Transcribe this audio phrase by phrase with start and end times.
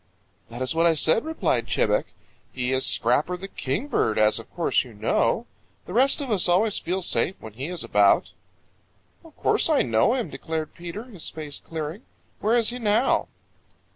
[0.49, 2.05] "That's what I said," replied Chebec.
[2.51, 5.45] "He is Scrapper the Kingbird, as of course you know.
[5.85, 8.31] The rest of us always feel safe when he is about."
[9.23, 12.01] "Of course I know him," declared Peter, his face clearing.
[12.39, 13.27] "Where is he now?"